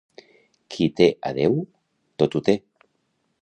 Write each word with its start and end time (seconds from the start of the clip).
Qui 0.75 0.87
té 0.99 1.07
a 1.31 1.33
Déu, 1.39 1.59
tot 2.25 2.39
ho 2.41 2.43
té. 2.49 2.57